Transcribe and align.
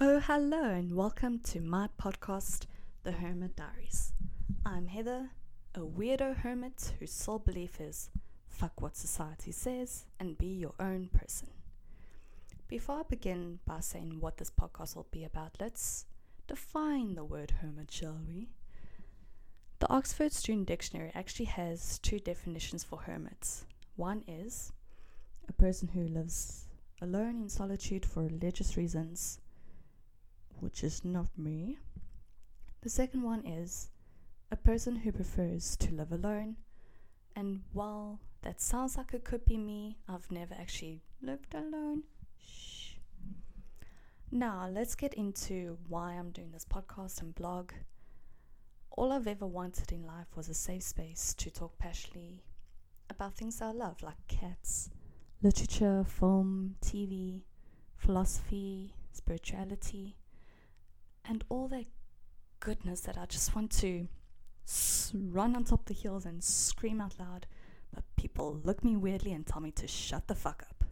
Oh, 0.00 0.18
hello, 0.18 0.60
and 0.70 0.96
welcome 0.96 1.38
to 1.44 1.60
my 1.60 1.88
podcast, 2.02 2.66
The 3.04 3.12
Hermit 3.12 3.54
Diaries. 3.54 4.12
I'm 4.66 4.88
Heather, 4.88 5.30
a 5.72 5.82
weirdo 5.82 6.38
hermit 6.38 6.94
whose 6.98 7.12
sole 7.12 7.38
belief 7.38 7.80
is 7.80 8.10
fuck 8.48 8.82
what 8.82 8.96
society 8.96 9.52
says 9.52 10.06
and 10.18 10.36
be 10.36 10.48
your 10.48 10.74
own 10.80 11.10
person. 11.12 11.46
Before 12.66 12.98
I 12.98 13.02
begin 13.08 13.60
by 13.66 13.78
saying 13.78 14.18
what 14.18 14.38
this 14.38 14.50
podcast 14.50 14.96
will 14.96 15.06
be 15.12 15.22
about, 15.22 15.52
let's 15.60 16.06
define 16.48 17.14
the 17.14 17.24
word 17.24 17.52
hermit, 17.62 17.92
shall 17.92 18.18
we? 18.26 18.48
The 19.78 19.88
Oxford 19.92 20.32
Student 20.32 20.66
Dictionary 20.66 21.12
actually 21.14 21.46
has 21.46 22.00
two 22.00 22.18
definitions 22.18 22.82
for 22.82 22.98
hermits. 23.02 23.64
One 23.94 24.24
is 24.26 24.72
a 25.48 25.52
person 25.52 25.86
who 25.86 26.08
lives 26.08 26.64
alone 27.00 27.42
in 27.42 27.48
solitude 27.48 28.04
for 28.04 28.24
religious 28.24 28.76
reasons, 28.76 29.38
which 30.64 30.82
is 30.82 31.04
not 31.04 31.26
me. 31.36 31.78
The 32.80 32.88
second 32.88 33.22
one 33.22 33.46
is 33.46 33.90
a 34.50 34.56
person 34.56 34.96
who 34.96 35.12
prefers 35.12 35.76
to 35.76 35.94
live 35.94 36.10
alone. 36.10 36.56
And 37.36 37.60
while 37.72 38.20
that 38.42 38.60
sounds 38.60 38.96
like 38.96 39.12
it 39.12 39.24
could 39.24 39.44
be 39.44 39.56
me, 39.58 39.98
I've 40.08 40.30
never 40.30 40.54
actually 40.54 41.02
lived 41.20 41.54
alone. 41.54 42.04
Shh. 42.38 42.94
Now, 44.32 44.68
let's 44.72 44.94
get 44.94 45.14
into 45.14 45.76
why 45.88 46.12
I'm 46.12 46.30
doing 46.30 46.50
this 46.52 46.64
podcast 46.64 47.20
and 47.20 47.34
blog. 47.34 47.72
All 48.90 49.12
I've 49.12 49.26
ever 49.26 49.46
wanted 49.46 49.92
in 49.92 50.06
life 50.06 50.28
was 50.34 50.48
a 50.48 50.54
safe 50.54 50.82
space 50.82 51.34
to 51.34 51.50
talk 51.50 51.78
passionately 51.78 52.42
about 53.10 53.34
things 53.34 53.60
I 53.60 53.72
love, 53.72 54.02
like 54.02 54.26
cats, 54.28 54.90
literature, 55.42 56.04
film, 56.04 56.76
TV, 56.82 57.42
philosophy, 57.96 58.94
spirituality, 59.12 60.16
and 61.28 61.44
all 61.48 61.68
that 61.68 61.86
goodness 62.60 63.00
that 63.02 63.18
I 63.18 63.26
just 63.26 63.54
want 63.54 63.70
to 63.78 64.08
run 65.12 65.54
on 65.54 65.64
top 65.64 65.84
the 65.86 65.94
hills 65.94 66.24
and 66.24 66.42
scream 66.42 67.00
out 67.00 67.14
loud, 67.18 67.46
but 67.94 68.04
people 68.16 68.60
look 68.64 68.82
me 68.82 68.96
weirdly 68.96 69.32
and 69.32 69.46
tell 69.46 69.60
me 69.60 69.70
to 69.72 69.86
shut 69.86 70.26
the 70.28 70.34
fuck 70.34 70.64
up. 70.68 70.84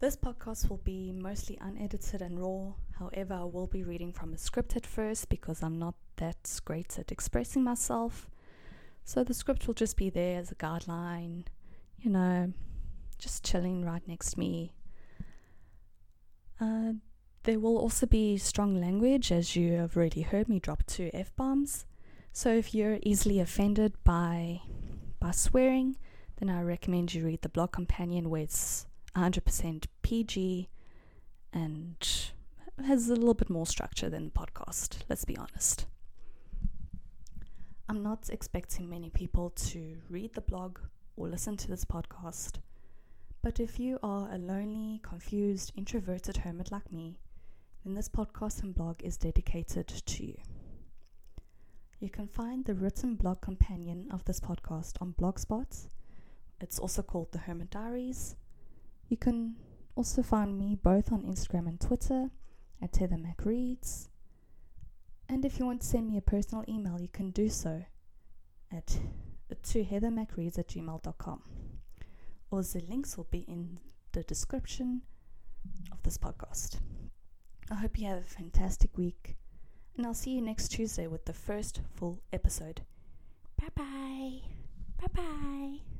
This 0.00 0.16
podcast 0.16 0.68
will 0.68 0.78
be 0.78 1.12
mostly 1.12 1.56
unedited 1.60 2.22
and 2.22 2.40
raw. 2.40 2.72
However, 2.98 3.34
I 3.34 3.44
will 3.44 3.68
be 3.68 3.84
reading 3.84 4.12
from 4.12 4.32
a 4.32 4.38
script 4.38 4.74
at 4.74 4.84
first 4.84 5.28
because 5.28 5.62
I'm 5.62 5.78
not 5.78 5.94
that 6.16 6.60
great 6.64 6.98
at 6.98 7.12
expressing 7.12 7.62
myself. 7.62 8.28
So 9.04 9.22
the 9.22 9.34
script 9.34 9.66
will 9.66 9.74
just 9.74 9.96
be 9.96 10.10
there 10.10 10.40
as 10.40 10.50
a 10.50 10.56
guideline, 10.56 11.44
you 12.00 12.10
know, 12.10 12.52
just 13.18 13.44
chilling 13.44 13.84
right 13.84 14.02
next 14.08 14.32
to 14.32 14.40
me. 14.40 14.72
There 17.44 17.58
will 17.58 17.76
also 17.76 18.06
be 18.06 18.36
strong 18.38 18.80
language, 18.80 19.32
as 19.32 19.56
you 19.56 19.72
have 19.72 19.96
already 19.96 20.22
heard 20.22 20.48
me 20.48 20.60
drop 20.60 20.86
two 20.86 21.10
f 21.12 21.34
bombs. 21.34 21.86
So 22.32 22.54
if 22.54 22.72
you're 22.72 23.00
easily 23.02 23.40
offended 23.40 23.94
by 24.04 24.60
by 25.18 25.32
swearing, 25.32 25.96
then 26.36 26.48
I 26.48 26.62
recommend 26.62 27.14
you 27.14 27.24
read 27.24 27.42
the 27.42 27.48
blog 27.48 27.72
companion, 27.72 28.30
where 28.30 28.42
it's 28.42 28.86
100% 29.16 29.86
PG 30.02 30.68
and 31.52 31.96
has 32.86 33.08
a 33.08 33.16
little 33.16 33.34
bit 33.34 33.50
more 33.50 33.66
structure 33.66 34.08
than 34.08 34.26
the 34.26 34.30
podcast. 34.30 34.98
Let's 35.08 35.24
be 35.24 35.36
honest. 35.36 35.86
I'm 37.88 38.02
not 38.04 38.30
expecting 38.30 38.88
many 38.88 39.10
people 39.10 39.50
to 39.50 39.96
read 40.08 40.34
the 40.34 40.40
blog 40.40 40.78
or 41.16 41.28
listen 41.28 41.56
to 41.58 41.68
this 41.68 41.84
podcast, 41.84 42.60
but 43.42 43.58
if 43.58 43.80
you 43.80 43.98
are 44.02 44.32
a 44.32 44.38
lonely, 44.38 45.00
confused, 45.02 45.72
introverted 45.76 46.38
hermit 46.38 46.70
like 46.72 46.90
me, 46.92 47.18
then 47.84 47.94
this 47.94 48.08
podcast 48.08 48.62
and 48.62 48.74
blog 48.74 49.02
is 49.02 49.16
dedicated 49.16 49.88
to 49.88 50.24
you. 50.24 50.36
You 52.00 52.10
can 52.10 52.26
find 52.26 52.64
the 52.64 52.74
written 52.74 53.14
blog 53.14 53.40
companion 53.40 54.08
of 54.10 54.24
this 54.24 54.40
podcast 54.40 55.00
on 55.00 55.14
Blogspot. 55.20 55.88
It's 56.60 56.78
also 56.78 57.02
called 57.02 57.32
The 57.32 57.38
Hermit 57.38 57.70
Diaries. 57.70 58.36
You 59.08 59.16
can 59.16 59.56
also 59.94 60.22
find 60.22 60.58
me 60.58 60.74
both 60.74 61.12
on 61.12 61.22
Instagram 61.22 61.68
and 61.68 61.80
Twitter 61.80 62.30
at 62.80 62.96
Heather 62.96 63.16
MacReads. 63.16 64.08
And 65.28 65.44
if 65.44 65.58
you 65.58 65.66
want 65.66 65.80
to 65.82 65.86
send 65.86 66.08
me 66.08 66.16
a 66.16 66.22
personal 66.22 66.64
email, 66.68 67.00
you 67.00 67.08
can 67.08 67.30
do 67.30 67.48
so 67.48 67.84
at 68.70 68.98
to 69.64 69.84
heathermacreads 69.84 70.58
at 70.58 70.68
gmail.com. 70.68 71.42
All 72.50 72.62
the 72.62 72.80
links 72.88 73.16
will 73.16 73.28
be 73.30 73.40
in 73.40 73.78
the 74.12 74.22
description 74.22 75.02
of 75.92 76.02
this 76.02 76.18
podcast. 76.18 76.80
I 77.70 77.74
hope 77.76 77.98
you 77.98 78.06
have 78.08 78.18
a 78.18 78.22
fantastic 78.22 78.96
week, 78.96 79.36
and 79.96 80.06
I'll 80.06 80.14
see 80.14 80.30
you 80.32 80.40
next 80.42 80.68
Tuesday 80.68 81.06
with 81.06 81.24
the 81.24 81.32
first 81.32 81.80
full 81.94 82.20
episode. 82.32 82.82
Bye 83.60 83.68
bye. 83.74 84.40
Bye 85.00 85.08
bye. 85.14 85.91